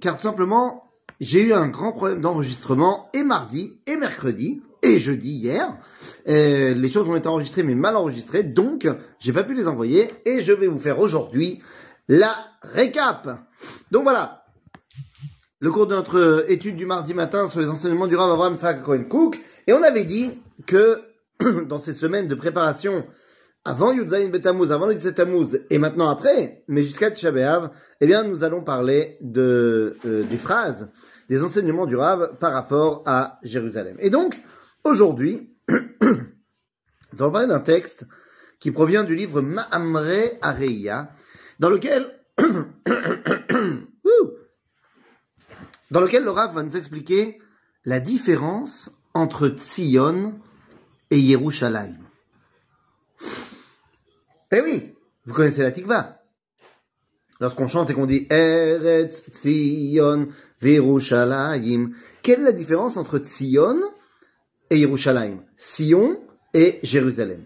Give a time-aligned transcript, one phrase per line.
[0.00, 0.90] car tout simplement,
[1.20, 5.76] j'ai eu un grand problème d'enregistrement et mardi et mercredi et jeudi hier.
[6.26, 10.40] Les choses ont été enregistrées mais mal enregistrées, donc j'ai pas pu les envoyer et
[10.40, 11.60] je vais vous faire aujourd'hui
[12.08, 13.40] la récap.
[13.90, 14.44] Donc voilà,
[15.58, 18.82] le cours de notre étude du mardi matin sur les enseignements du Rav Abraham Sarak
[18.82, 21.00] Cohen Cook et on avait dit que
[21.66, 23.06] dans ces semaines de préparation
[23.66, 27.32] avant Yudzaïn Betamuz, avant le 17 Tammuz, et maintenant après, mais jusqu'à Tisha
[28.00, 30.88] eh bien, nous allons parler de, euh, des phrases,
[31.28, 33.96] des enseignements du Rav par rapport à Jérusalem.
[33.98, 34.40] Et donc,
[34.84, 35.76] aujourd'hui, nous
[37.18, 38.04] allons parler d'un texte
[38.60, 41.10] qui provient du livre Ma'amre Areia,
[41.58, 42.06] dans lequel,
[45.90, 47.40] dans lequel le Rav va nous expliquer
[47.84, 50.38] la différence entre Tzion
[51.10, 52.05] et Yerushalayim.
[54.56, 54.94] Eh oui,
[55.26, 56.22] vous connaissez la tikva.
[57.40, 60.28] Lorsqu'on chante et qu'on dit Eretz Tzion
[60.62, 61.90] Virushalayim,
[62.22, 63.78] quelle est la différence entre Tzion
[64.70, 65.42] et Yerushalayim?
[65.58, 66.18] Sion
[66.54, 67.42] et Jérusalem.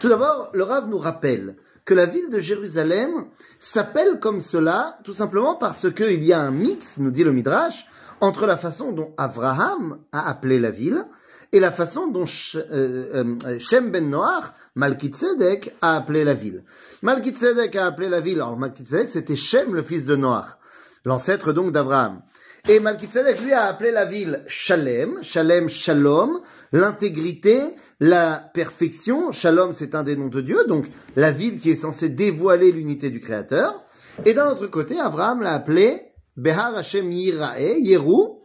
[0.00, 5.14] Tout d'abord, le Rav nous rappelle que la ville de Jérusalem s'appelle comme cela tout
[5.14, 7.86] simplement parce qu'il y a un mix, nous dit le Midrash,
[8.20, 11.06] entre la façon dont Abraham a appelé la ville
[11.52, 16.64] et la façon dont euh, euh, Shem ben Noach, Malkitzedek, a appelé la ville.
[17.02, 20.58] Malkitzedek a appelé la ville, alors Malkitzedek c'était Shem le fils de Noach,
[21.04, 22.22] l'ancêtre donc d'Abraham.
[22.68, 26.40] Et Malkitzedek lui a appelé la ville Shalem, Shalem Shalom,
[26.72, 27.60] l'intégrité,
[27.98, 29.32] la perfection.
[29.32, 33.10] Shalom c'est un des noms de Dieu, donc la ville qui est censée dévoiler l'unité
[33.10, 33.82] du Créateur.
[34.24, 36.02] Et d'un autre côté, Abraham l'a appelé
[36.36, 38.40] Behar Hashem Yirae, Yeru,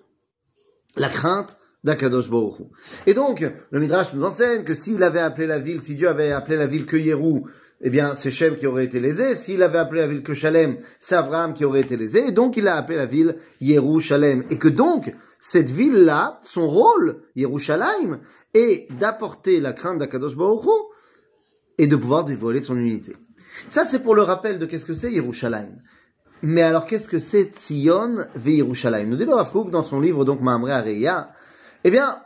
[0.95, 2.67] la crainte d'Akadosh Baruch
[3.05, 6.31] Et donc, le Midrash nous enseigne que s'il avait appelé la ville, si Dieu avait
[6.31, 7.47] appelé la ville que Yérou,
[7.81, 9.35] eh bien, c'est Shem qui aurait été lésé.
[9.35, 12.27] S'il avait appelé la ville que Shalem, c'est Abraham qui aurait été lésé.
[12.27, 14.43] Et donc, il a appelé la ville Yérou Shalem.
[14.49, 18.19] Et que donc, cette ville-là, son rôle, Yerushalayim,
[18.55, 20.65] est d'apporter la crainte d'Akadosh Baruch
[21.77, 23.13] et de pouvoir dévoiler son unité.
[23.69, 25.75] Ça, c'est pour le rappel de qu'est-ce que c'est Yerushalayim.
[26.41, 30.25] Mais alors, qu'est-ce que c'est Tzion ve Yerushalayim Nous dit le Rav dans son livre,
[30.25, 31.29] donc, Ma'amre Areya,
[31.87, 32.19] eh bien,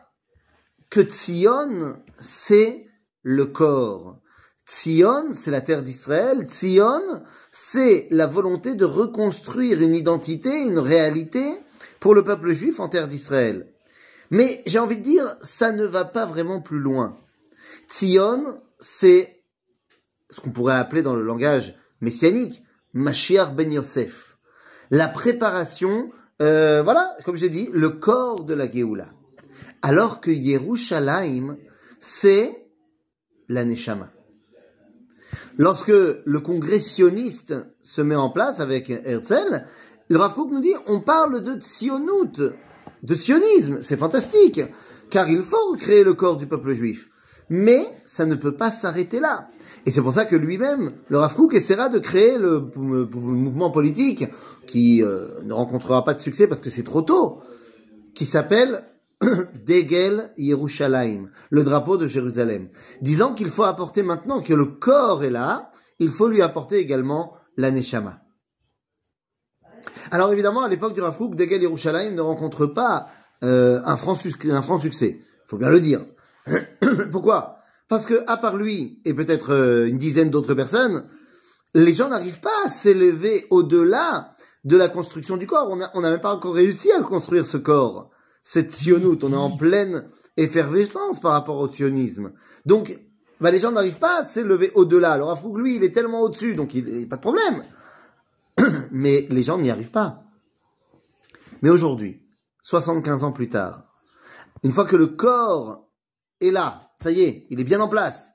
[0.89, 2.87] que Tzion, c'est
[3.23, 4.17] le corps.
[4.65, 6.47] Tzion, c'est la terre d'Israël.
[6.47, 7.01] Tzion,
[7.51, 11.45] c'est la volonté de reconstruire une identité, une réalité
[11.99, 13.73] pour le peuple juif en terre d'Israël.
[14.31, 17.17] Mais j'ai envie de dire, ça ne va pas vraiment plus loin.
[17.89, 19.43] Tzion, c'est
[20.29, 24.37] ce qu'on pourrait appeler dans le langage messianique, Mashiach ben Yosef.
[24.89, 29.09] La préparation, euh, voilà, comme j'ai dit, le corps de la Géoula
[29.81, 31.57] alors que Yerushalayim,
[31.99, 32.65] c'est
[33.47, 34.11] la Neshama.
[35.57, 39.65] Lorsque le congressionniste se met en place avec Herzl,
[40.07, 42.53] le Rav nous dit on parle de Tzionout,
[43.03, 44.61] de sionisme, c'est fantastique,
[45.09, 47.09] car il faut créer le corps du peuple juif.
[47.49, 49.49] Mais ça ne peut pas s'arrêter là.
[49.85, 54.25] Et c'est pour ça que lui-même, le Rav essaiera de créer le, mouvement politique
[54.67, 57.39] qui euh, ne rencontrera pas de succès parce que c'est trop tôt,
[58.13, 58.83] qui s'appelle
[59.65, 62.69] Degel Yerushalayim, le drapeau de Jérusalem,
[63.01, 67.35] disant qu'il faut apporter maintenant que le corps est là, il faut lui apporter également
[67.57, 68.21] la Neshama.
[70.11, 73.09] Alors évidemment, à l'époque du Rav Degel Yerushalayim ne rencontre pas
[73.43, 76.01] euh, un, franc succès, faut bien le dire.
[77.11, 77.59] Pourquoi?
[77.89, 81.05] Parce que à part lui et peut-être euh, une dizaine d'autres personnes,
[81.73, 84.29] les gens n'arrivent pas à s'élever au-delà
[84.63, 85.69] de la construction du corps.
[85.93, 88.09] On n'a même pas encore réussi à construire ce corps
[88.49, 89.23] cette sionoute.
[89.23, 92.31] On est en pleine effervescence par rapport au sionisme.
[92.65, 92.99] Donc,
[93.39, 95.11] bah, les gens n'arrivent pas à s'élever au-delà.
[95.11, 97.61] Alors, Afrouk, lui, il est tellement au-dessus, donc il n'y a pas de problème.
[98.91, 100.23] Mais les gens n'y arrivent pas.
[101.61, 102.23] Mais aujourd'hui,
[102.63, 103.83] 75 ans plus tard,
[104.63, 105.87] une fois que le corps
[106.41, 108.31] est là, ça y est, il est bien en place,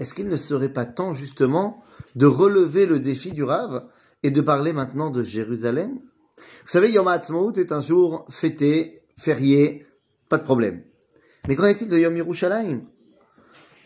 [0.00, 1.84] est-ce qu'il ne serait pas temps justement
[2.16, 3.86] de relever le défi du Rave
[4.24, 6.00] et de parler maintenant de Jérusalem?
[6.36, 9.86] Vous savez, Yom HaAtzmaut est un jour fêté férié,
[10.28, 10.82] pas de problème.
[11.48, 12.82] Mais qu'en est-il de Yom Yerushalayim?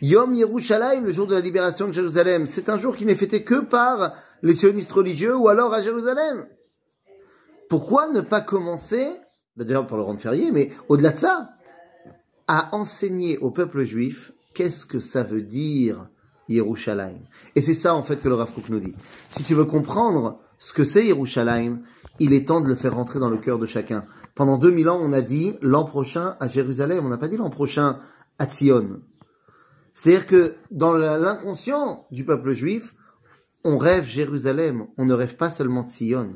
[0.02, 3.44] Yom Yerushalayim, le jour de la libération de Jérusalem, c'est un jour qui n'est fêté
[3.44, 6.46] que par les sionistes religieux ou alors à Jérusalem.
[7.68, 9.06] Pourquoi ne pas commencer,
[9.56, 11.50] bah, d'ailleurs pour le rendre férié, mais au-delà de ça,
[12.48, 16.08] à enseigner au peuple juif qu'est-ce que ça veut dire
[16.48, 17.20] Yerushalayim?
[17.54, 18.94] Et c'est ça en fait que le Rav Kook nous dit.
[19.28, 21.80] Si tu veux comprendre ce que c'est Yerushalayim,
[22.20, 24.04] il est temps de le faire rentrer dans le cœur de chacun.
[24.34, 27.50] Pendant 2000 ans, on a dit l'an prochain à Jérusalem, on n'a pas dit l'an
[27.50, 27.98] prochain
[28.38, 29.00] à Tzion.
[29.94, 32.92] C'est-à-dire que dans l'inconscient du peuple juif,
[33.64, 36.34] on rêve Jérusalem, on ne rêve pas seulement Tzion.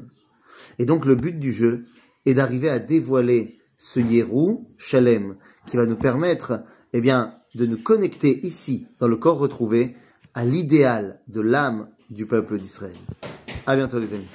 [0.78, 1.84] Et donc le but du jeu
[2.24, 5.36] est d'arriver à dévoiler ce Yérou Shalem
[5.66, 6.64] qui va nous permettre
[6.94, 9.96] eh bien, de nous connecter ici, dans le corps retrouvé,
[10.32, 12.96] à l'idéal de l'âme du peuple d'Israël.
[13.66, 14.28] À bientôt les amis.